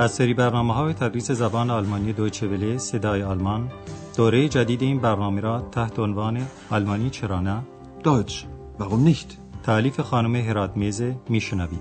از 0.00 0.12
سری 0.12 0.34
برنامه 0.34 0.74
های 0.74 0.94
تدریس 0.94 1.30
زبان 1.30 1.70
آلمانی 1.70 2.12
دویچه 2.12 2.46
وله 2.46 2.78
صدای 2.78 3.22
آلمان 3.22 3.70
دوره 4.16 4.48
جدید 4.48 4.82
این 4.82 4.98
برنامه 5.00 5.40
را 5.40 5.60
تحت 5.60 5.98
عنوان 5.98 6.46
آلمانی 6.70 7.10
چرا 7.10 7.40
نه 7.40 7.62
Deutsch. 8.04 8.34
Warum 8.78 9.04
nicht? 9.04 9.38
تعلیف 9.62 10.00
خانم 10.00 10.36
هرات 10.36 10.76
میزه 10.76 11.16
میشنوید 11.28 11.80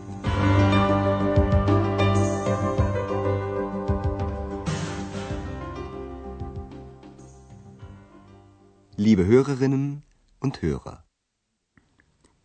Liebe 8.97 9.25
Hörerinnen 9.25 10.04
und 10.46 10.57
Hörer. 10.64 10.97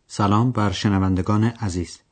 سلام 0.07 0.51
بر 0.51 0.71
شنوندگان 0.71 1.43
عزیز 1.43 2.04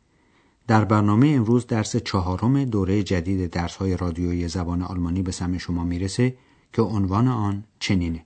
در 0.68 0.86
برنامه 0.86 1.28
امروز 1.28 1.68
درس 1.68 1.96
چهارم 1.96 2.66
دوره 2.66 3.04
جدید 3.04 3.50
درس 3.50 3.76
های 3.76 3.98
رادیویی 3.98 4.48
زبان 4.48 4.82
آلمانی 4.82 5.22
به 5.22 5.32
سمع 5.32 5.58
شما 5.58 5.84
می‌رسه 5.84 6.38
که 6.74 6.82
عنوان 6.82 7.28
آن 7.28 7.64
چنینه. 7.80 8.26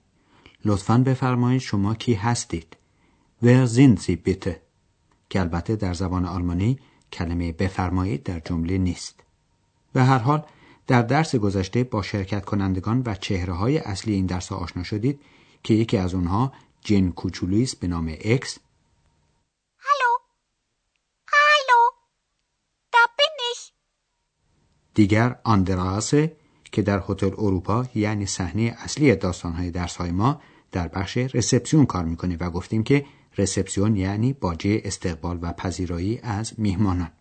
لطفا 0.66 0.98
بفرمایید 0.98 1.62
شما 1.62 1.96
کی 1.96 2.14
هستید. 2.14 2.78
Sind 3.44 4.00
Sie 4.00 4.16
bitte? 4.26 4.56
که 5.30 5.40
البته 5.40 5.76
در 5.76 5.94
زبان 5.94 6.26
آلمانی 6.26 6.80
کلمه 7.14 7.52
بفرمایید 7.52 8.24
در 8.24 8.40
جمله 8.40 8.78
نیست. 8.78 9.24
به 9.94 10.04
هر 10.04 10.18
حال 10.18 10.46
در 10.88 11.02
درس 11.02 11.36
گذشته 11.36 11.84
با 11.84 12.02
شرکت 12.02 12.46
کنندگان 12.46 13.04
و 13.06 13.16
چهره 13.16 13.54
های 13.54 13.78
اصلی 13.78 14.14
این 14.14 14.26
درس 14.26 14.52
آشنا 14.52 14.84
شدید 14.84 15.22
که 15.64 15.74
یکی 15.74 15.98
از 15.98 16.14
اونها 16.14 16.54
جن 16.82 17.10
کوچولویی 17.10 17.64
است 17.64 17.80
به 17.80 17.88
نام 17.88 18.16
اکس 18.22 18.58
Hallo. 19.88 20.12
Hallo. 21.34 21.80
Da 22.94 23.04
bin 23.18 23.36
ich. 23.52 23.62
دیگر 24.98 25.36
آندراسه 25.44 26.36
که 26.72 26.82
در 26.82 27.04
هتل 27.10 27.32
اروپا 27.38 27.86
یعنی 27.96 28.26
صحنه 28.26 28.76
اصلی 28.78 29.16
داستانهای 29.16 29.72
درسهای 29.72 30.12
ما 30.12 30.42
در 30.72 30.88
بخش 30.88 31.18
رسپسیون 31.18 31.86
کار 31.86 32.06
می‌کنه 32.06 32.38
و 32.40 32.50
گفتیم 32.50 32.84
که 32.84 33.06
رسپسیون 33.38 33.96
یعنی 33.96 34.34
باجه 34.34 34.82
استقبال 34.86 35.40
و 35.42 35.54
پذیرایی 35.54 36.20
از 36.24 36.54
میهمانان 36.58 37.12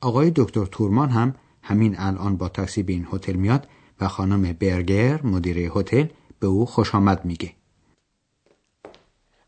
آقای 0.00 0.32
دکتر 0.36 0.64
تورمان 0.64 1.10
هم 1.10 1.34
همین 1.62 1.94
الان 1.98 2.36
با 2.36 2.48
تاکسی 2.48 2.82
به 2.82 2.92
این 2.92 3.08
هتل 3.12 3.32
میاد 3.32 3.68
و 4.00 4.08
خانم 4.08 4.52
برگر 4.52 5.22
مدیر 5.22 5.58
هتل 5.58 6.06
به 6.40 6.46
او 6.46 6.66
خوش 6.66 6.94
آمد 6.94 7.24
میگه 7.24 7.54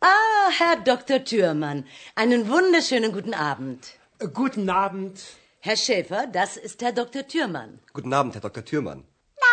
Ah, 0.03 0.49
Herr 0.59 0.79
Dr. 0.91 1.19
Thürmann, 1.31 1.79
einen 2.23 2.41
wunderschönen 2.53 3.11
guten 3.17 3.35
Abend. 3.51 3.81
Guten 4.41 4.67
Abend. 4.85 5.17
Herr 5.67 5.79
Schäfer, 5.87 6.23
das 6.27 6.51
ist 6.67 6.79
Herr 6.83 6.93
Dr. 6.93 7.23
Thürmann. 7.27 7.71
Guten 7.95 8.13
Abend, 8.13 8.35
Herr 8.35 8.43
Dr. 8.49 8.63
Thürmann. 8.69 9.01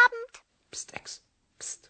Abend. 0.06 0.34
Psst, 0.72 0.90
Ex. 1.00 1.06
Psst. 1.60 1.90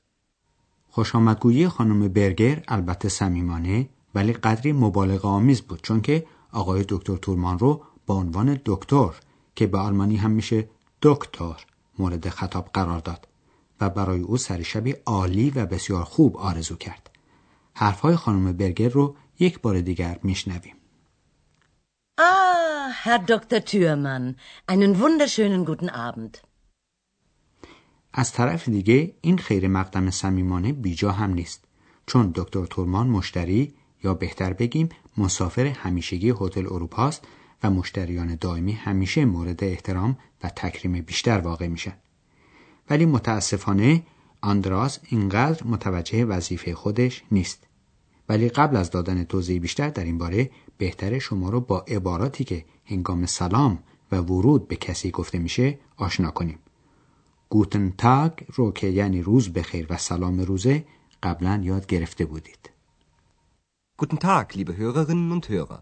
خوش 0.90 1.16
آمدگویی 1.16 1.68
خانم 1.68 2.08
برگر 2.08 2.64
البته 2.68 3.10
صمیمانه 3.10 3.90
ولی 4.16 4.34
قدری 4.34 4.72
مبالغه 4.72 5.28
آمیز 5.28 5.62
بود 5.62 5.82
چون 5.82 6.02
که 6.02 6.26
آقای 6.52 6.86
دکتر 6.90 7.18
تورمان 7.18 7.60
رو 7.60 7.84
با 8.06 8.16
عنوان 8.16 8.62
دکتر 8.66 9.14
که 9.56 9.68
به 9.68 9.78
آلمانی 9.78 10.18
هم 10.18 10.32
میشه 10.32 10.70
دکتر 11.02 11.66
مورد 12.00 12.30
خطاب 12.30 12.70
قرار 12.74 13.00
داد 13.00 13.28
و 13.82 13.90
برای 13.90 14.22
او 14.22 14.38
سرشبی 14.38 14.92
عالی 15.06 15.50
و 15.50 15.66
بسیار 15.66 16.04
خوب 16.04 16.38
آرزو 16.38 16.76
کرد. 16.76 17.10
حرفهای 17.74 18.16
خانم 18.16 18.54
برگر 18.54 18.90
رو 18.90 19.16
یک 19.40 19.62
بار 19.62 19.82
دیگر 19.82 20.20
میشنویم. 20.24 20.81
Herr 22.92 23.20
Dr. 23.20 23.60
Thürmann, 23.66 24.36
einen 24.68 25.00
wunderschönen 25.00 25.66
guten 25.66 25.90
Abend. 25.90 26.42
از 28.14 28.32
طرف 28.32 28.70
دیگه 28.70 29.16
این 29.22 29.38
خیر 29.38 29.68
مقدم 29.68 30.10
صمیمانه 30.10 30.74
بیجا 30.74 31.12
هم 31.12 31.34
نیست 31.34 31.64
چون 32.06 32.32
دکتر 32.36 32.66
تورمان 32.66 33.08
مشتری 33.08 33.74
یا 34.04 34.14
بهتر 34.14 34.54
بگیم 34.54 34.90
مسافر 35.18 35.66
همیشگی 35.66 36.34
هتل 36.40 36.66
اروپاست 36.66 37.28
و 37.64 37.72
مشتریان 37.72 38.36
دائمی 38.36 38.72
همیشه 38.72 39.26
مورد 39.26 39.64
احترام 39.64 40.18
و 40.44 40.50
تکریم 40.50 41.02
بیشتر 41.02 41.40
واقع 41.40 41.68
میشن 41.68 41.94
ولی 42.90 43.06
متاسفانه 43.06 44.04
آندراس 44.42 45.00
اینقدر 45.10 45.64
متوجه 45.64 46.26
وظیفه 46.26 46.76
خودش 46.76 47.24
نیست 47.32 47.68
ولی 48.32 48.50
قبل 48.50 48.76
از 48.76 48.92
دادن 48.92 49.24
توضیح 49.24 49.60
بیشتر 49.60 49.90
در 49.90 50.04
این 50.04 50.18
باره 50.18 50.50
بهتره 50.78 51.20
شما 51.20 51.50
رو 51.50 51.62
با 51.62 51.80
عباراتی 51.80 52.44
که 52.44 52.66
هنگام 52.86 53.26
سلام 53.26 53.84
و 54.12 54.16
ورود 54.16 54.68
به 54.68 54.76
کسی 54.76 55.12
گفته 55.12 55.40
میشه 55.40 55.80
آشنا 55.98 56.32
کنیم 56.32 56.60
گوتن 57.50 57.90
تاگ 57.98 58.32
رو 58.54 58.72
که 58.72 58.88
یعنی 58.88 59.22
روز 59.22 59.54
بخیر 59.54 59.88
و 59.90 59.98
سلام 59.98 60.40
روزه 60.40 60.86
قبلا 61.24 61.62
یاد 61.64 61.88
گرفته 61.88 62.26
بودید 62.26 62.70
Guten 64.02 64.20
Tag, 64.20 64.56
liebe 64.56 64.74
Hörerinnen 64.78 65.32
und 65.32 65.46
Hörer. 65.50 65.82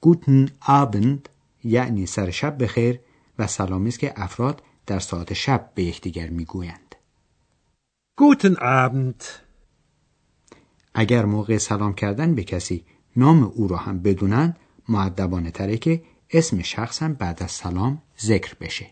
گوتن 0.00 0.48
آبند 0.66 1.28
یعنی 1.64 2.06
سر 2.06 2.30
شب 2.30 2.62
بخیر 2.62 3.00
و 3.38 3.46
سلامی 3.46 3.88
است 3.88 3.98
که 3.98 4.12
افراد 4.16 4.62
در 4.86 4.98
ساعت 4.98 5.32
شب 5.32 5.70
به 5.74 5.82
یکدیگر 5.82 6.30
می‌گویند 6.30 6.94
Guten 8.20 8.56
Abend. 8.56 9.47
اگر 10.94 11.24
موقع 11.24 11.58
سلام 11.58 11.94
کردن 11.94 12.34
به 12.34 12.44
کسی 12.44 12.84
نام 13.16 13.42
او 13.42 13.68
را 13.68 13.76
هم 13.76 13.98
بدونن 13.98 14.56
معدبانه 14.88 15.50
تره 15.50 15.76
که 15.76 16.02
اسم 16.30 16.62
شخص 16.62 17.02
هم 17.02 17.14
بعد 17.14 17.42
از 17.42 17.50
سلام 17.50 18.02
ذکر 18.20 18.54
بشه 18.60 18.86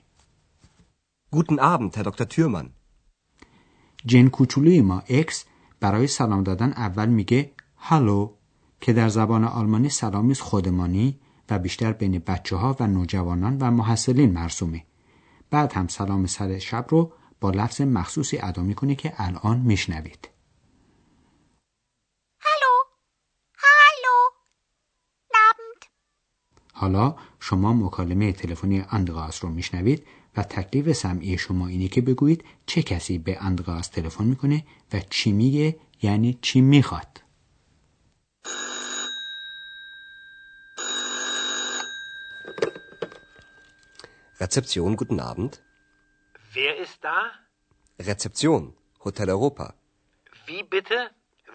Guten 1.35 1.59
Abend, 1.59 1.97
Herr 1.97 2.05
Dr. 2.05 2.27
Thürmann. 2.35 2.67
جن 4.07 4.29
کوچولوی 4.29 4.81
ما 4.81 5.03
اکس 5.09 5.45
برای 5.81 6.07
سلام 6.07 6.43
دادن 6.43 6.73
اول 6.73 7.09
میگه 7.09 7.53
هالو 7.77 8.31
که 8.81 8.93
در 8.93 9.09
زبان 9.09 9.45
آلمانی 9.45 9.89
سلامی 9.89 10.33
است 10.33 10.41
خودمانی 10.41 11.21
و 11.51 11.59
بیشتر 11.59 11.93
بین 11.93 12.19
بچه 12.19 12.57
ها 12.57 12.77
و 12.81 12.87
نوجوانان 12.87 13.59
و 13.59 13.71
محصلین 13.71 14.33
مرسومه 14.33 14.85
بعد 15.51 15.73
هم 15.73 15.89
سلام 15.89 16.27
سر 16.27 16.59
شب 16.59 16.87
رو 16.89 17.13
با 17.41 17.51
لفظ 17.51 17.81
مخصوصی 17.81 18.39
ادا 18.39 18.63
می‌کنه 18.63 18.95
که 18.95 19.13
الان 19.17 19.59
میشنوید 19.59 20.29
حالا 26.87 27.15
شما 27.41 27.73
مکالمه 27.73 28.33
تلفنی 28.33 28.85
اندراس 28.91 29.45
رو 29.45 29.51
میشنوید 29.51 30.07
و 30.37 30.43
تکلیف 30.43 30.93
سمعی 30.93 31.39
شما 31.39 31.67
اینه 31.67 31.89
که 31.89 32.01
بگویید 32.01 32.45
چه 32.67 32.83
کسی 32.83 33.19
به 33.19 33.43
اندراس 33.45 33.89
تلفن 33.89 34.25
می‌کنه 34.25 34.65
و 34.93 35.01
چی 35.11 35.33
میگه 35.33 35.77
یعنی 36.03 36.39
چی 36.43 36.61
می‌خواد 36.61 37.23
Rezeption, 44.41 44.91
guten 45.01 45.21
Abend. 45.31 45.53
Wer 46.55 46.75
ist 46.85 46.99
da? 47.09 47.19
Rezeption, 48.09 48.63
Hotel 49.05 49.29
Europa. 49.37 49.67
Wie 50.47 50.63
bitte? 50.75 50.99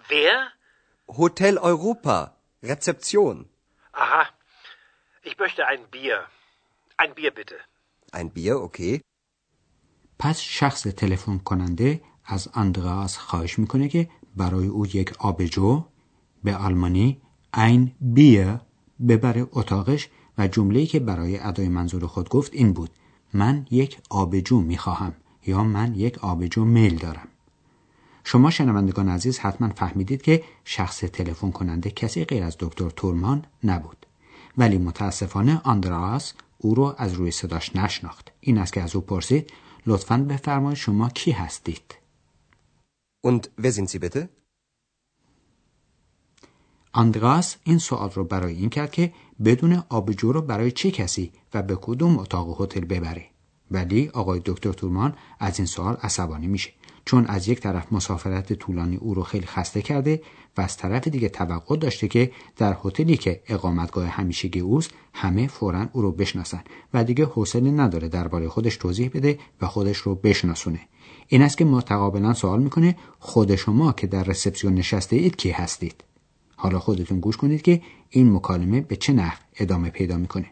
Wer? 0.09 0.35
Hotel 1.19 1.55
Europa. 1.71 2.17
Rezeption. 2.71 3.35
Aha. 4.03 4.23
Ich 5.23 5.37
möchte 5.37 5.67
ein 5.67 5.81
Bier. 5.91 6.17
Ein 6.97 7.13
Bier 7.13 7.31
bitte. 7.31 7.55
Ein 8.11 8.31
Bier, 8.31 8.55
okay. 8.59 9.01
پس 10.19 10.39
شخص 10.39 10.81
تلفن 10.81 11.37
کننده 11.37 12.01
از 12.25 12.49
اندراس 12.53 13.17
خواهش 13.17 13.59
می‌کنه 13.59 13.89
که 13.89 14.09
برای 14.35 14.67
او 14.67 14.85
یک 14.85 15.13
آبجو 15.19 15.85
به 16.43 16.55
آلمانی 16.55 17.21
این 17.57 17.91
بیر 18.01 18.47
ببره 19.07 19.47
اتاقش 19.51 20.09
و 20.37 20.47
جمله‌ای 20.47 20.85
که 20.85 20.99
برای 20.99 21.39
ادای 21.39 21.69
منظور 21.69 22.07
خود 22.07 22.29
گفت 22.29 22.53
این 22.53 22.73
بود 22.73 22.89
من 23.33 23.65
یک 23.71 23.99
آبجو 24.09 24.61
می‌خواهم 24.61 25.15
یا 25.47 25.63
من 25.63 25.95
یک 25.95 26.17
آبجو 26.17 26.65
میل 26.65 26.95
دارم 26.97 27.27
شما 28.23 28.49
شنوندگان 28.49 29.09
عزیز 29.09 29.39
حتما 29.39 29.69
فهمیدید 29.69 30.21
که 30.21 30.43
شخص 30.65 30.99
تلفن 30.99 31.51
کننده 31.51 31.89
کسی 31.89 32.25
غیر 32.25 32.43
از 32.43 32.55
دکتر 32.59 32.89
تورمان 32.89 33.45
نبود 33.63 34.05
ولی 34.57 34.77
متاسفانه 34.77 35.61
آندراس 35.63 36.33
او 36.57 36.75
رو 36.75 36.95
از 36.97 37.13
روی 37.13 37.31
صداش 37.31 37.75
نشناخت. 37.75 38.31
این 38.39 38.57
است 38.57 38.73
که 38.73 38.81
از 38.81 38.95
او 38.95 39.01
پرسید 39.01 39.53
لطفا 39.85 40.17
بفرمایید 40.17 40.77
شما 40.77 41.09
کی 41.09 41.31
هستید؟ 41.31 41.95
Und 43.27 43.49
wer 43.57 43.71
sind 43.71 43.89
Sie 43.89 43.99
bitte? 43.99 44.29
آندراس 46.93 47.55
این 47.63 47.77
سوال 47.77 48.09
رو 48.11 48.23
برای 48.23 48.55
این 48.55 48.69
کرد 48.69 48.91
که 48.91 49.13
بدون 49.45 49.83
آبجو 49.89 50.31
رو 50.31 50.41
برای 50.41 50.71
چه 50.71 50.91
کسی 50.91 51.31
و 51.53 51.61
به 51.61 51.75
کدوم 51.75 52.19
اتاق 52.19 52.61
هتل 52.61 52.85
ببره. 52.85 53.25
ولی 53.71 54.09
آقای 54.09 54.41
دکتر 54.45 54.71
تورمان 54.73 55.15
از 55.39 55.59
این 55.59 55.65
سوال 55.65 55.95
عصبانی 55.95 56.47
میشه. 56.47 56.73
چون 57.05 57.25
از 57.25 57.47
یک 57.47 57.59
طرف 57.59 57.93
مسافرت 57.93 58.53
طولانی 58.53 58.95
او 58.95 59.13
رو 59.13 59.23
خیلی 59.23 59.45
خسته 59.45 59.81
کرده 59.81 60.21
و 60.57 60.61
از 60.61 60.77
طرف 60.77 61.07
دیگه 61.07 61.29
توقع 61.29 61.77
داشته 61.77 62.07
که 62.07 62.31
در 62.57 62.77
هتلی 62.83 63.17
که 63.17 63.41
اقامتگاه 63.47 64.07
همیشگی 64.07 64.59
اوست 64.59 64.91
همه 65.13 65.47
فورا 65.47 65.85
او 65.93 66.01
رو 66.01 66.11
بشناسن 66.11 66.63
و 66.93 67.03
دیگه 67.03 67.25
حوصله 67.25 67.71
نداره 67.71 68.07
درباره 68.07 68.49
خودش 68.49 68.77
توضیح 68.77 69.09
بده 69.13 69.39
و 69.61 69.67
خودش 69.67 69.97
رو 69.97 70.15
بشناسونه. 70.15 70.79
این 71.27 71.41
است 71.41 71.57
که 71.57 71.65
متقابلا 71.65 72.33
سوال 72.33 72.63
می‌کنه 72.63 72.95
خود 73.19 73.55
شما 73.55 73.91
که 73.91 74.07
در 74.07 74.23
رسپسیون 74.23 74.73
نشسته 74.73 75.15
اید 75.15 75.35
کی 75.35 75.51
هستید؟ 75.51 76.03
حالا 76.55 76.79
خودتون 76.79 77.19
گوش 77.19 77.37
کنید 77.37 77.61
که 77.61 77.81
این 78.09 78.33
مکالمه 78.33 78.81
به 78.81 78.95
چه 78.95 79.13
نحو 79.13 79.37
ادامه 79.59 79.89
پیدا 79.89 80.17
می‌کنه. 80.17 80.45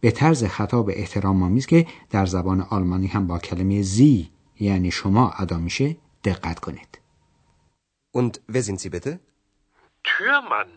به 0.00 0.10
طرز 0.10 0.44
خطاب 0.44 0.90
احترام 0.92 1.42
آمیز 1.42 1.66
که 1.66 1.86
در 2.10 2.26
زبان 2.26 2.60
آلمانی 2.60 3.06
هم 3.06 3.26
با 3.26 3.38
کلمه 3.38 3.82
زی 3.82 4.28
یعنی 4.61 4.91
شما 4.91 5.31
ادا 5.39 5.57
میشه 5.57 5.97
دقت 6.23 6.59
کنید 6.59 7.01
Und 8.17 8.33
wer 8.47 8.63
sind 8.63 8.79
Sie 8.81 8.89
bitte? 8.89 9.19
Türmann. 10.03 10.71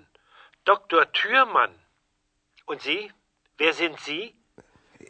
Dr. 0.64 1.02
Türmann. 1.12 1.74
Und 2.66 2.80
Sie? 2.82 3.02
Wer 3.58 3.72
sind 3.72 3.96
Sie? 4.06 4.22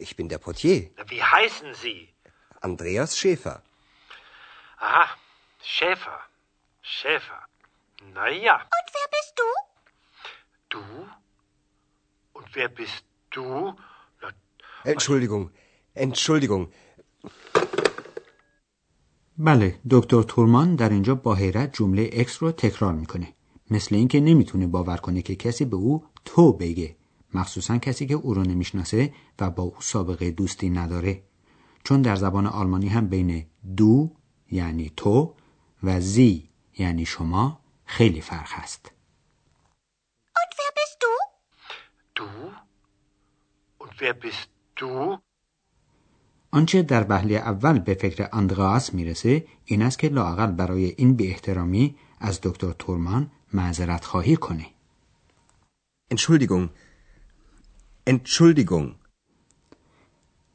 Ich 0.05 0.15
bin 0.15 0.27
der 0.29 0.37
Portier, 0.37 0.79
Na, 0.97 1.03
Wie 1.09 1.21
heißen 1.23 1.73
Sie? 1.83 1.99
Andreas 2.61 3.11
Schäfer. 3.17 3.57
Aha, 4.77 5.05
Schäfer. 5.61 6.19
Schäfer. 6.81 7.41
Na 8.15 8.29
ja. 8.29 8.55
Und 8.77 8.87
wer 8.97 9.07
bist 9.15 9.33
du? 9.41 9.49
Du? 10.73 10.83
Und 12.37 12.47
wer 12.55 12.69
bist 12.69 13.03
du? 13.31 13.75
Na, 14.21 14.29
Entschuldigung, 14.93 15.43
Entschuldigung. 15.93 16.63
بله 19.38 19.80
دکتر 19.90 20.22
تورمان 20.22 20.74
در 20.74 20.88
اینجا 20.88 21.14
با 21.14 21.34
حیرت 21.34 21.72
جمله 21.72 22.10
اکس 22.12 22.42
رو 22.42 22.52
تکرار 22.52 22.94
می‌کنه 22.94 23.32
مثل 23.70 23.94
اینکه 23.94 24.20
نمی‌تونه 24.20 24.66
باور 24.66 24.96
کنه 24.96 25.22
که 25.22 25.34
کسی 25.36 25.64
به 25.64 25.76
او 25.76 26.04
تو 26.24 26.52
بگه 26.52 26.96
مخصوصا 27.34 27.78
کسی 27.78 28.06
که 28.06 28.14
او 28.14 28.34
رو 28.34 28.42
نمی‌شناسه 28.42 29.12
و 29.40 29.50
با 29.50 29.62
او 29.62 29.74
سابقه 29.80 30.30
دوستی 30.30 30.70
نداره 30.70 31.22
چون 31.84 32.02
در 32.02 32.16
زبان 32.16 32.46
آلمانی 32.46 32.88
هم 32.88 33.08
بین 33.08 33.46
دو 33.76 34.10
یعنی 34.50 34.92
تو 34.96 35.34
و 35.82 36.00
زی 36.00 36.48
یعنی 36.78 37.06
شما 37.06 37.60
خیلی 37.84 38.20
فرق 38.20 38.48
هست 38.50 38.92
Und 40.40 40.50
wer 40.60 40.72
bist 40.80 40.96
du? 41.04 41.12
du? 42.18 42.28
Und 43.82 43.92
wer 44.00 44.14
bist 44.24 44.48
du? 44.76 45.18
آنچه 46.50 46.82
در 46.82 47.04
بهله 47.04 47.34
اول 47.34 47.78
به 47.78 47.94
فکر 47.94 48.28
اندراس 48.32 48.94
می‌رسه 48.94 49.44
این 49.64 49.82
است 49.82 49.98
که 49.98 50.08
لاقل 50.08 50.52
برای 50.52 50.94
این 50.96 51.14
بی 51.14 51.28
احترامی 51.28 51.94
از 52.20 52.40
دکتر 52.42 52.72
تورمان 52.72 53.30
معذرت 53.52 54.04
خواهی 54.04 54.36
کنه 54.36 54.66
Entschuldigung. 56.14 56.68
Entschuldigung. 58.10 58.94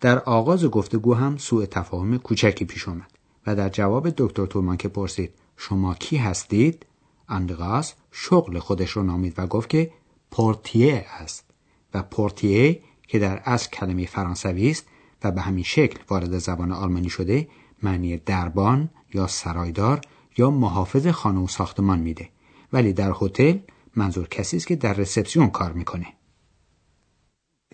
در 0.02 0.20
آغاز 0.20 0.66
گفتگو 0.66 1.14
هم 1.14 1.38
سوء 1.38 1.66
تفاهم 1.66 2.18
کوچکی 2.18 2.66
پیش 2.66 2.88
آمد 2.88 3.12
و 3.48 3.56
در 3.56 3.70
جواب 3.70 4.10
دکتر 4.10 4.46
تورمان 4.46 4.78
که 4.78 4.88
پرسید 4.88 5.34
شما 5.58 5.94
کی 5.94 6.18
هستید 6.18 6.86
اندراس 7.30 7.94
شغل 8.12 8.60
خودش 8.60 8.92
رو 8.92 9.04
نامید 9.04 9.34
و 9.38 9.48
گفت 9.48 9.70
که 9.70 9.92
پورتیه 10.32 11.06
است 11.10 11.46
و 11.94 12.04
پورتیه 12.04 12.84
که 13.08 13.20
در 13.20 13.42
اصل 13.46 13.70
کلمه 13.70 14.06
فرانسوی 14.06 14.70
است 14.70 14.86
و 15.24 15.32
به 15.32 15.42
همین 15.42 15.64
شکل 15.64 16.00
وارد 16.10 16.38
زبان 16.38 16.72
آلمانی 16.72 17.10
شده 17.10 17.48
معنی 17.84 18.18
دربان 18.18 18.90
یا 19.14 19.28
سرایدار 19.28 20.02
یا 20.38 20.52
محافظ 20.52 21.08
خانه 21.08 21.40
و 21.40 21.48
ساختمان 21.48 22.00
میده. 22.00 22.30
ولی 22.74 22.94
در 22.94 23.14
هتل 23.22 23.58
منظور 23.96 24.28
کسی 24.28 24.58
است 24.58 24.68
که 24.68 24.76
در 24.76 24.94
رسپسیون 24.94 25.50
کار 25.50 25.74
می‌کنه. 25.74 26.08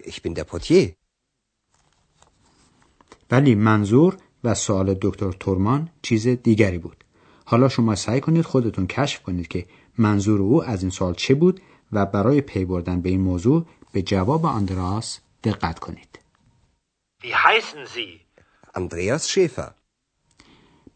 Ich 0.02 0.22
bin 0.24 0.34
der 0.34 0.44
Portier. 0.44 0.94
ولی 3.32 3.56
منظور 3.56 4.18
و 4.44 4.54
سوال 4.54 4.98
دکتر 5.02 5.32
تورمان 5.32 5.90
چیز 6.02 6.28
دیگری 6.28 6.78
بود. 6.78 7.04
حالا 7.46 7.70
شما 7.70 7.96
سعی 7.96 8.22
کنید 8.22 8.46
خودتون 8.46 8.88
کشف 8.88 9.22
کنید 9.22 9.48
که 9.48 9.66
منظور 9.98 10.42
او 10.42 10.64
از 10.64 10.82
این 10.82 10.92
سوال 10.92 11.14
چه 11.14 11.36
بود 11.36 11.62
و 11.92 12.06
برای 12.06 12.42
پی 12.42 12.66
بردن 12.66 13.02
به 13.02 13.10
این 13.10 13.22
موضوع 13.22 13.66
به 13.92 14.02
جواب 14.02 14.46
آندراس 14.46 15.20
دقت 15.44 15.80
کنید. 15.80 16.20
Wie 17.24 17.36
heißen 17.36 17.86
Sie? 17.96 18.22
Andreas 18.74 19.30
Schäfer. 19.30 19.74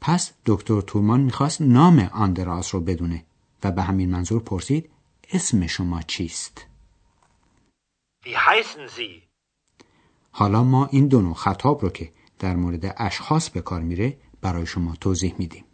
پس 0.02 0.34
دکتر 0.46 0.82
تورمان 0.82 1.20
می‌خواست 1.22 1.62
نام 1.62 2.00
آندراس 2.00 2.76
رو 2.76 2.82
بدونه 2.82 3.26
و 3.64 3.72
به 3.72 3.82
همین 3.82 4.10
منظور 4.10 4.44
پرسید 4.44 4.90
اسم 5.32 5.68
شما 5.68 6.02
چیست؟ 6.02 6.68
Wie 8.26 8.36
heißen 8.36 8.88
Sie? 8.98 9.24
حالا 10.32 10.64
ما 10.64 10.86
این 10.86 11.08
دو 11.08 11.22
نوع 11.22 11.34
خطاب 11.34 11.82
رو 11.82 11.90
که 11.90 12.12
در 12.40 12.56
مورد 12.56 12.94
اشخاص 12.98 13.50
به 13.50 13.62
کار 13.62 13.82
میره 13.82 14.18
برای 14.42 14.66
شما 14.66 14.96
توضیح 14.96 15.36
میدیم. 15.38 15.66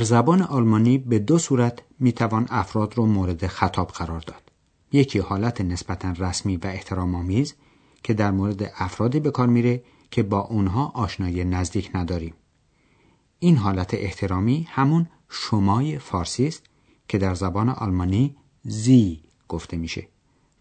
در 0.00 0.04
زبان 0.04 0.42
آلمانی 0.42 0.98
به 0.98 1.18
دو 1.18 1.38
صورت 1.38 1.82
می‌توان 1.98 2.46
افراد 2.50 2.96
رو 2.96 3.06
مورد 3.06 3.46
خطاب 3.46 3.88
قرار 3.88 4.20
داد. 4.20 4.42
یکی 4.92 5.18
حالت 5.18 5.60
نسبتا 5.60 6.12
رسمی 6.18 6.56
و 6.56 6.66
احترام 6.66 7.14
آمیز 7.14 7.54
که 8.02 8.14
در 8.14 8.30
مورد 8.30 8.72
افرادی 8.76 9.20
به 9.20 9.30
کار 9.30 9.46
میره 9.46 9.82
که 10.10 10.22
با 10.22 10.40
اونها 10.40 10.92
آشنایی 10.94 11.44
نزدیک 11.44 11.90
نداریم. 11.94 12.34
این 13.38 13.56
حالت 13.56 13.94
احترامی 13.94 14.66
همون 14.70 15.06
شمای 15.28 15.98
فارسی 15.98 16.46
است 16.46 16.62
که 17.08 17.18
در 17.18 17.34
زبان 17.34 17.68
آلمانی 17.68 18.36
زی 18.62 19.22
گفته 19.48 19.76
میشه 19.76 20.08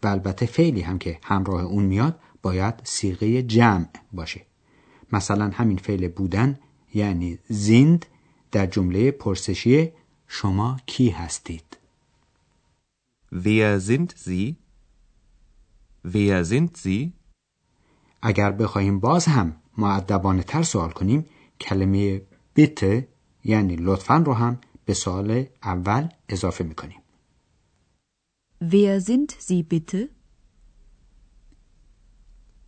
و 0.04 0.08
البته 0.08 0.46
فعلی 0.46 0.82
هم 0.82 0.98
که 0.98 1.20
همراه 1.24 1.64
اون 1.64 1.84
میاد 1.84 2.20
باید 2.42 2.76
سیغه 2.84 3.44
جمع 3.44 3.88
باشه. 4.14 4.46
مثلا 5.14 5.52
همین 5.54 5.78
فعل 5.78 6.08
بودن 6.08 6.60
یعنی 6.94 7.40
زیند 7.50 8.06
در 8.52 8.66
جمله 8.66 9.12
پرسشی 9.12 9.92
شما 10.28 10.78
کی 10.86 11.10
هستید؟ 11.10 11.78
Wer 13.34 13.80
sind 13.80 14.10
Sie? 14.26 14.56
Wer 16.06 16.44
sind 16.44 16.78
Sie? 16.78 17.14
اگر 18.22 18.52
بخواهیم 18.52 19.00
باز 19.00 19.26
هم 19.26 19.56
معدبانه 19.78 20.44
تر 20.44 20.64
سوال 20.64 20.92
کنیم 20.92 21.26
کلمه 21.62 22.22
بیته 22.54 23.08
یعنی 23.44 23.76
لطفا 23.76 24.18
رو 24.18 24.34
هم 24.34 24.58
به 24.86 24.94
سوال 24.94 25.46
اول 25.64 26.10
اضافه 26.30 26.64
می‌کنیم 26.64 27.00
Wer 28.62 29.00
sind 29.00 29.30
Sie 29.48 29.64
bitte? 29.64 30.10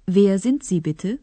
Wer 0.08 0.38
sind 0.40 0.64
Sie 0.64 0.80
bitte? 0.82 1.20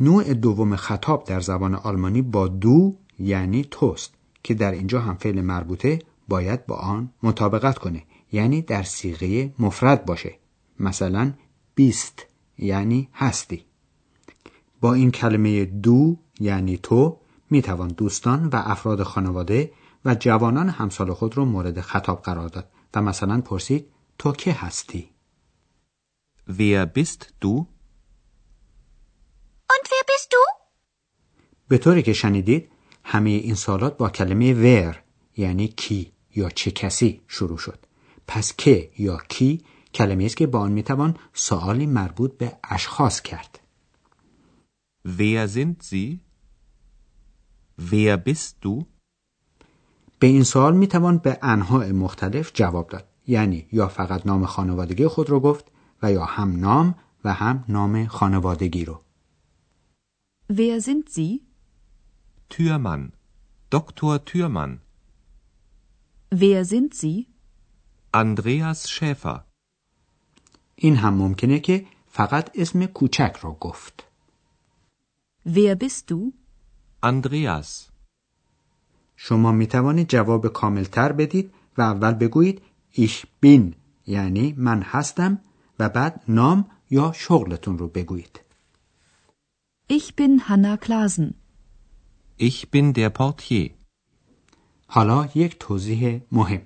نوع 0.00 0.34
دوم 0.34 0.76
خطاب 0.76 1.24
در 1.24 1.40
زبان 1.40 1.74
آلمانی 1.74 2.22
با 2.22 2.48
دو 2.48 2.96
یعنی 3.22 3.66
توست 3.70 4.14
که 4.42 4.54
در 4.54 4.72
اینجا 4.72 5.00
هم 5.00 5.14
فعل 5.14 5.40
مربوطه 5.40 5.98
باید 6.28 6.66
با 6.66 6.76
آن 6.76 7.12
مطابقت 7.22 7.78
کنه 7.78 8.02
یعنی 8.32 8.62
در 8.62 8.82
سیغه 8.82 9.54
مفرد 9.58 10.04
باشه 10.04 10.38
مثلا 10.80 11.32
بیست 11.74 12.26
یعنی 12.58 13.08
هستی 13.14 13.64
با 14.80 14.94
این 14.94 15.10
کلمه 15.10 15.64
دو 15.64 16.16
یعنی 16.40 16.78
تو 16.78 17.18
می‌توان 17.50 17.88
دوستان 17.88 18.46
و 18.46 18.62
افراد 18.64 19.02
خانواده 19.02 19.72
و 20.04 20.14
جوانان 20.14 20.68
همسال 20.68 21.12
خود 21.12 21.36
رو 21.36 21.44
مورد 21.44 21.80
خطاب 21.80 22.22
قرار 22.22 22.48
داد 22.48 22.70
و 22.94 23.02
مثلا 23.02 23.40
پرسید 23.40 23.86
تو 24.18 24.32
که 24.32 24.52
هستی؟ 24.52 25.08
Wer 26.48 26.86
bist 26.96 27.20
du? 27.42 27.52
Und 29.74 29.84
wer 29.92 30.04
bist 30.10 30.28
du? 30.30 30.42
به 31.68 31.78
طوری 31.78 32.02
که 32.02 32.12
شنیدید 32.12 32.68
همه 33.04 33.30
این 33.30 33.54
سالات 33.54 33.96
با 33.96 34.08
کلمه 34.08 34.54
ور 34.54 35.02
یعنی 35.36 35.68
کی 35.68 36.12
یا 36.34 36.50
چه 36.50 36.70
کسی 36.70 37.20
شروع 37.28 37.58
شد 37.58 37.78
پس 38.26 38.56
که 38.56 38.90
یا 38.98 39.18
کی 39.28 39.60
کلمه 39.94 40.24
است 40.24 40.36
که 40.36 40.46
با 40.46 40.58
آن 40.58 40.72
می‌توان 40.72 41.16
سوالی 41.32 41.86
مربوط 41.86 42.38
به 42.38 42.52
اشخاص 42.64 43.20
کرد 43.20 43.58
Wer 45.08 45.48
sind 45.48 45.82
Sie? 45.90 46.20
Wer 47.90 48.16
bist 48.16 48.54
du? 48.62 48.84
به 50.18 50.26
این 50.26 50.42
سوال 50.44 50.76
می‌توان 50.76 51.18
به 51.18 51.38
انواع 51.42 51.92
مختلف 51.92 52.50
جواب 52.54 52.88
داد 52.88 53.04
یعنی 53.26 53.66
یا 53.72 53.88
فقط 53.88 54.26
نام 54.26 54.46
خانوادگی 54.46 55.06
خود 55.06 55.30
رو 55.30 55.40
گفت 55.40 55.64
و 56.02 56.12
یا 56.12 56.24
هم 56.24 56.60
نام 56.60 56.94
و 57.24 57.32
هم 57.32 57.64
نام 57.68 58.06
خانوادگی 58.06 58.84
رو 58.84 59.00
Wer 60.52 60.80
sind 60.80 61.08
Sie? 61.16 61.51
Türmann. 62.54 63.04
Dr. 63.76 64.12
Türmann. 64.28 64.72
Wer 66.42 66.60
sind 66.72 66.90
Sie? 66.94 67.26
Andreas 68.12 68.90
Schäfer. 68.90 69.44
این 70.76 70.96
هم 70.96 71.14
ممکنه 71.14 71.60
که 71.60 71.86
فقط 72.06 72.50
اسم 72.54 72.86
کوچک 72.86 73.36
را 73.40 73.52
گفت. 73.52 74.04
Wer 75.46 75.74
bist 75.74 76.10
du? 76.10 76.32
Andreas. 77.02 77.90
شما 79.16 79.52
می 79.52 79.66
توانید 79.66 80.08
جواب 80.08 80.48
کاملتر 80.48 81.12
بدید 81.12 81.54
و 81.78 81.82
اول 81.82 82.14
بگویید 82.14 82.62
ich 82.94 83.24
bin 83.44 83.74
یعنی 84.06 84.54
من 84.58 84.82
هستم 84.82 85.40
و 85.78 85.88
بعد 85.88 86.22
نام 86.28 86.70
یا 86.90 87.12
شغلتون 87.12 87.78
رو 87.78 87.88
بگویید. 87.88 88.40
Ich 89.88 90.16
bin 90.16 90.38
Hanna 90.48 90.76
Klasen. 90.76 91.41
Ich 92.38 92.70
bin 92.70 92.92
der 92.92 93.10
Portier. 93.10 93.70
حالا 94.86 95.28
یک 95.34 95.58
توضیح 95.58 96.20
مهم. 96.32 96.62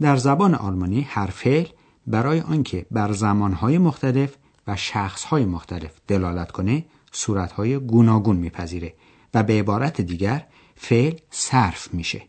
در 0.00 0.16
زبان 0.16 0.54
آلمانی 0.54 1.00
هر 1.00 1.26
فعل 1.26 1.66
برای 2.06 2.40
آنکه 2.40 2.86
بر 2.90 3.12
زمانهای 3.12 3.78
مختلف 3.78 4.36
و 4.66 4.76
شخصهای 4.76 5.44
مختلف 5.44 6.00
دلالت 6.08 6.52
کنه 6.52 6.84
صورتهای 7.12 7.78
گوناگون 7.78 8.36
میپذیره 8.36 8.94
و 9.34 9.42
به 9.42 9.52
عبارت 9.58 10.00
دیگر 10.00 10.46
فعل 10.76 11.14
صرف 11.30 11.94
میشه. 11.94 12.22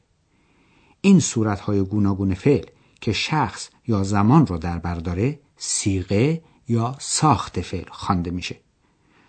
این 1.01 1.19
صورتهای 1.19 1.81
گوناگون 1.81 2.33
فعل 2.33 2.65
که 3.01 3.13
شخص 3.13 3.69
یا 3.87 4.03
زمان 4.03 4.47
رو 4.47 4.57
در 4.57 4.79
بر 4.79 4.95
داره 4.95 5.39
سیغه 5.57 6.43
یا 6.67 6.95
ساخت 6.99 7.61
فعل 7.61 7.85
خوانده 7.91 8.31
میشه. 8.31 8.55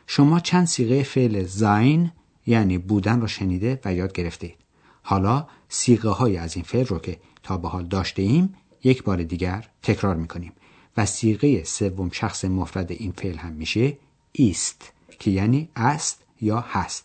شما 0.07 0.41
چند 0.41 0.67
سیغه 0.67 1.03
فعل 1.03 1.45
زاین 1.45 2.11
یعنی 2.49 2.79
بودن 2.79 3.21
رو 3.21 3.27
شنیده 3.27 3.81
و 3.85 3.95
یاد 3.95 4.13
گرفته 4.13 4.47
اید. 4.47 4.59
حالا 5.03 5.47
سیغه 5.69 6.09
های 6.09 6.37
از 6.37 6.57
این 6.57 6.65
فعل 6.65 6.87
رو 6.87 6.99
که 6.99 7.21
تا 7.43 7.57
به 7.57 7.69
حال 7.69 7.85
داشته 7.85 8.23
ایم 8.23 8.55
یک 8.85 9.03
بار 9.03 9.23
دیگر 9.23 9.69
تکرار 9.83 10.17
می‌کنیم 10.17 10.53
و 10.97 11.07
سیغه 11.07 11.65
سوم 11.65 12.11
شخص 12.11 12.45
مفرد 12.45 12.93
این 12.93 13.13
فعل 13.13 13.37
هم 13.37 13.53
میشه 13.53 13.99
ایست 14.33 14.93
که 15.19 15.31
یعنی 15.31 15.69
است 15.77 16.25
یا 16.41 16.61
هست. 16.61 17.05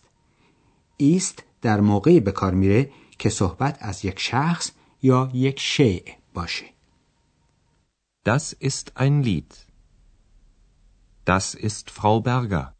ایست 0.96 1.42
در 1.62 1.80
موقعی 1.80 2.20
به 2.20 2.32
کار 2.32 2.54
میره 2.54 2.90
که 3.18 3.28
صحبت 3.30 3.78
از 3.80 4.04
یک 4.04 4.18
شخص 4.18 4.70
یا 5.02 5.30
یک 5.34 5.60
شیء 5.60 6.02
باشه. 6.34 6.64
Das 8.26 8.56
ist 8.60 8.86
ein 8.96 9.22
Lied. 9.22 9.52
Das 11.26 11.54
ist 11.54 11.90
Frau 11.90 12.20
Berger. 12.20 12.73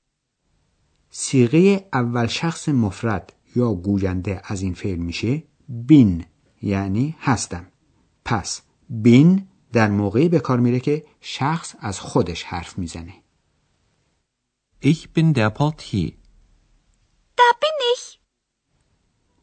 سیغه 1.17 1.89
اول 1.93 2.27
شخص 2.27 2.69
مفرد 2.69 3.33
یا 3.57 3.75
گوینده 3.75 4.43
از 4.45 4.63
این 4.63 4.75
فعل 4.75 4.97
میشه 4.97 5.43
بین 5.69 6.25
یعنی 6.63 7.17
هستم 7.21 7.67
پس 8.25 8.63
بین 8.91 9.49
در 9.73 9.91
موقعی 9.91 10.29
به 10.29 10.41
کار 10.41 10.61
میره 10.61 10.81
که 10.81 11.05
شخص 11.21 11.75
از 11.79 12.01
خودش 12.01 12.43
حرف 12.43 12.79
می‌زنه 12.79 13.15
Ich 14.83 15.09
bin 15.15 15.33
der 15.35 15.51
Portier. 15.51 16.13
Da 17.39 17.49
bin 17.63 17.79
ich. 17.95 18.19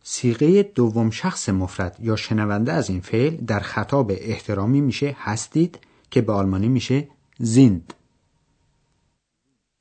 سیغه 0.03 0.63
دوم 0.63 1.09
شخص 1.09 1.49
مفرد 1.49 1.97
یا 1.99 2.15
شنونده 2.15 2.73
از 2.73 2.89
این 2.89 3.01
فعل 3.01 3.35
در 3.35 3.59
خطاب 3.59 4.11
احترامی 4.15 4.81
میشه 4.81 5.15
هستید 5.19 5.79
که 6.11 6.21
به 6.21 6.33
آلمانی 6.33 6.67
میشه 6.67 7.07
زیند 7.39 7.93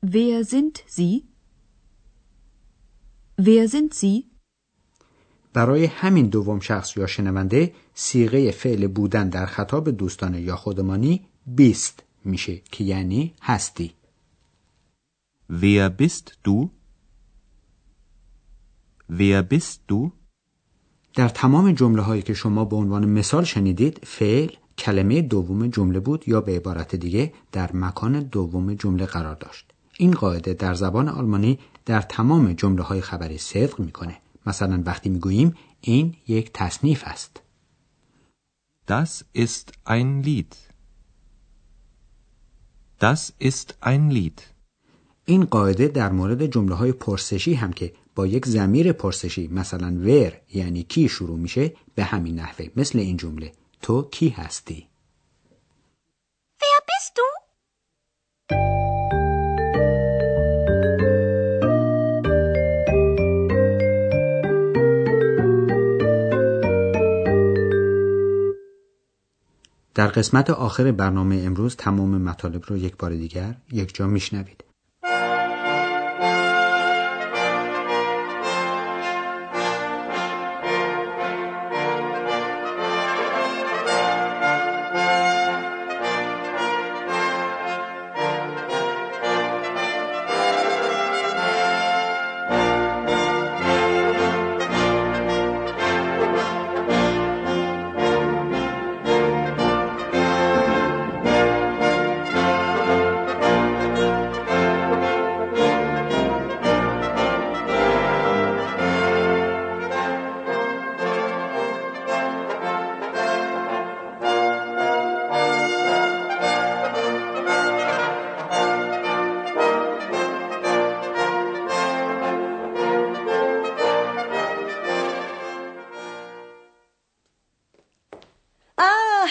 Wer 0.07 0.45
sind 0.45 0.77
Sie? 0.97 1.30
Wer 3.47 3.69
sind 3.69 3.95
Sie? 3.95 4.25
برای 5.53 5.85
همین 5.85 6.29
دوم 6.29 6.61
شخص 6.61 6.97
یا 6.97 7.07
شنونده 7.07 7.73
سیغه 7.95 8.51
فعل 8.51 8.87
بودن 8.87 9.29
در 9.29 9.47
خطاب 9.47 9.91
دوستانه 9.91 10.41
یا 10.41 10.57
خودمانی 10.57 11.27
بیست 11.47 12.03
میشه 12.25 12.63
که 12.73 12.85
یعنی 12.85 13.35
هستی 13.43 13.93
Wer 15.51 15.91
bist 16.01 16.27
du? 16.45 16.69
Wer 19.11 19.43
bist 19.53 19.79
du? 19.89 20.11
در 21.15 21.29
تمام 21.29 21.73
جمله 21.73 22.03
هایی 22.03 22.23
که 22.23 22.35
شما 22.35 22.65
به 22.65 22.77
عنوان 22.77 23.09
مثال 23.09 23.45
شنیدید 23.45 24.01
فعل 24.05 24.51
کلمه 24.79 25.23
دوم 25.23 25.67
جمله 25.67 26.01
بود 26.01 26.29
یا 26.29 26.41
به 26.41 26.57
عبارت 26.57 26.97
دیگه 26.97 27.33
در 27.53 27.71
مکان 27.75 28.21
دوم 28.21 28.75
جمله 28.75 29.07
قرار 29.07 29.35
داشت 29.35 29.73
این 30.01 30.11
قاعده 30.13 30.55
در 30.55 30.75
زبان 30.75 31.09
آلمانی 31.09 31.59
در 31.87 32.01
تمام 32.01 32.53
جمله 32.53 32.83
های 32.83 33.01
خبری 33.01 33.39
صدق 33.39 33.81
می‌کنه 33.81 34.17
مثلا 34.47 34.83
وقتی 34.87 35.09
می‌گوییم 35.09 35.55
این 35.81 36.15
یک 36.29 36.51
تصنیف 36.55 37.03
است 37.07 37.41
Das 38.87 39.25
ist 39.35 39.67
ein 39.87 40.23
Lied. 40.27 40.53
Das 42.99 43.21
ist 43.51 43.69
ein 43.83 44.11
Lied. 44.11 44.41
این 45.25 45.45
قاعده 45.45 45.89
در 45.89 46.13
مورد 46.13 46.47
جمله 46.47 46.75
های 46.75 46.93
پرسشی 46.93 47.55
هم 47.55 47.73
که 47.73 47.93
با 48.15 48.27
یک 48.27 48.47
زمیر 48.47 48.93
پرسشی 48.93 49.49
مثلا 49.49 49.87
ور 49.87 50.41
یعنی 50.55 50.83
کی 50.83 51.09
شروع 51.09 51.39
میشه 51.39 51.73
به 51.95 52.05
همین 52.05 52.35
نحوه 52.35 52.67
مثل 52.77 52.99
این 52.99 53.17
جمله 53.17 53.53
تو 53.83 54.03
کی 54.03 54.29
هستی 54.29 54.90
در 70.01 70.07
قسمت 70.07 70.51
آخر 70.51 70.93
برنامه 70.93 71.43
امروز 71.45 71.77
تمام 71.77 72.23
مطالب 72.23 72.63
رو 72.67 72.77
یک 72.77 72.97
بار 72.97 73.11
دیگر 73.11 73.55
یک 73.73 73.95
جا 73.95 74.07
میشنوید. 74.07 74.65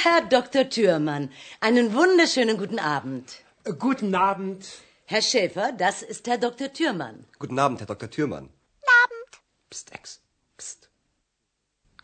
Herr 0.05 0.21
Dr. 0.37 0.69
Thürmann, 0.75 1.31
einen 1.61 1.87
wunderschönen 1.95 2.57
guten 2.59 2.79
Abend. 2.79 3.27
Guten 3.79 4.15
Abend. 4.15 4.61
Herr 5.07 5.23
Schäfer, 5.23 5.73
das 5.73 6.03
ist 6.03 6.27
Herr 6.29 6.39
Dr. 6.39 6.69
Thürmann. 6.73 7.17
Guten 7.39 7.59
Abend, 7.59 7.81
Herr 7.81 7.87
Dr. 7.87 8.11
Thürmann. 8.11 8.47
Abend. 9.05 9.33
Psst, 9.71 9.93
Ex. 9.95 10.21
Psst. 10.59 10.89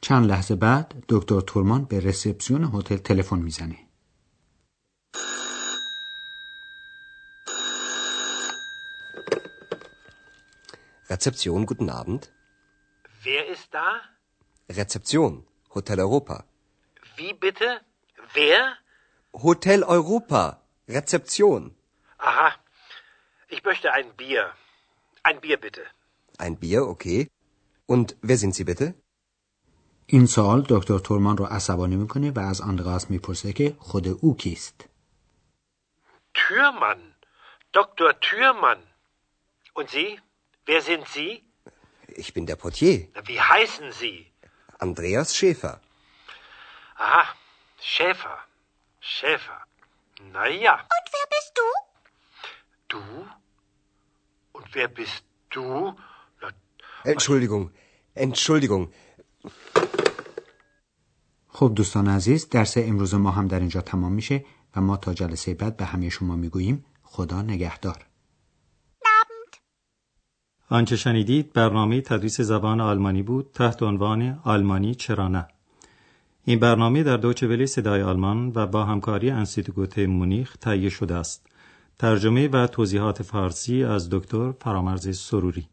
چند 0.02 0.26
لحظه 0.30 0.54
بعد 0.54 1.04
دکتر 1.08 1.40
تورمان 1.40 1.84
به 1.84 2.00
رسپسیون 2.00 2.64
هتل 2.64 2.96
تلفن 2.96 3.38
میزنه 3.38 3.76
Rezeption, 11.10 11.66
guten 11.66 11.90
Abend. 11.90 12.30
Wer 13.24 13.46
ist 13.48 13.68
da? 13.74 14.00
Rezeption, 14.70 15.44
Hotel 15.74 15.98
Europa. 16.00 16.44
Wie 17.16 17.32
bitte? 17.34 17.80
Wer? 18.34 18.76
Hotel 19.32 19.82
Europa, 19.84 20.60
Rezeption. 20.88 21.62
Aha. 22.18 22.50
Ich 23.48 23.62
möchte 23.64 23.92
ein 23.92 24.08
Bier. 24.16 24.44
Ein 25.22 25.40
Bier 25.40 25.58
bitte. 25.66 25.82
Ein 26.38 26.56
Bier, 26.58 26.82
okay. 26.94 27.28
Und 27.86 28.16
wer 28.22 28.38
sind 28.38 28.54
Sie 28.54 28.64
bitte? 28.64 28.94
این 30.12 30.26
سوال 30.26 30.62
دکتر 30.68 30.98
تورمان 30.98 31.36
رو 31.36 31.44
عصبانی 31.44 31.96
میکنه 31.96 32.30
و 32.30 32.38
از 32.38 32.60
آندراس 32.60 33.10
میپرسه 33.10 33.52
که 33.52 33.76
خود 33.78 34.08
او 34.08 34.36
کیست 34.36 34.84
Türmann. 36.34 37.14
Dr. 37.72 38.10
Türmann. 38.20 38.82
Und 39.74 39.88
Sie? 39.90 40.18
Wer 40.66 40.82
sind 40.82 41.06
Sie? 41.16 41.42
Ich 42.22 42.34
bin 42.34 42.46
der 42.46 42.56
Portier, 42.56 42.96
Wie 43.30 43.40
heißen 43.40 43.92
Sie? 43.92 44.26
Andreas 44.78 45.36
Schäfer. 45.36 45.80
Aha, 46.95 47.25
Schäfer. 47.81 48.37
Schäfer. 49.01 49.59
Na 50.33 50.47
ja. 50.47 50.73
Und 50.73 51.05
wer 51.15 51.27
bist 51.33 51.51
du? 51.59 51.67
Du? 52.93 53.03
Und 54.53 54.67
wer 54.75 54.87
bist 54.87 55.23
du? 55.49 55.93
Na, 56.41 56.47
Entschuldigung, 57.03 57.71
Entschuldigung. 58.15 58.91
خب 61.47 61.71
دوستان 61.75 62.07
عزیز 62.07 62.49
درس 62.49 62.77
امروز 62.77 63.13
ما 63.15 63.31
هم 63.31 63.47
در 63.47 63.59
اینجا 63.59 63.81
تمام 63.81 64.11
میشه 64.13 64.45
و 64.75 64.81
ما 64.81 64.97
تا 64.97 65.13
جلسه 65.13 65.53
بعد 65.53 65.77
به 65.77 65.85
همه 65.85 66.09
شما 66.09 66.35
می‌گوییم 66.35 66.85
خدا 67.03 67.41
نگهدار. 67.41 68.05
آنچه 70.69 70.95
شنیدید 70.95 71.53
برنامه 71.53 72.01
تدریس 72.01 72.41
زبان 72.41 72.81
آلمانی 72.81 73.23
بود 73.23 73.51
تحت 73.53 73.83
عنوان 73.83 74.41
آلمانی 74.43 74.95
چرا 74.95 75.27
نه 75.27 75.47
این 76.47 76.59
برنامه 76.59 77.03
در 77.03 77.17
دوچه 77.17 77.65
صدای 77.65 78.01
آلمان 78.01 78.51
و 78.55 78.67
با 78.67 78.85
همکاری 78.85 79.29
انستیتوت 79.29 79.99
مونیخ 79.99 80.57
تهیه 80.57 80.89
شده 80.89 81.15
است. 81.15 81.47
ترجمه 81.99 82.47
و 82.47 82.67
توضیحات 82.67 83.23
فارسی 83.23 83.83
از 83.83 84.09
دکتر 84.09 84.51
فرامرز 84.51 85.17
سروری. 85.17 85.67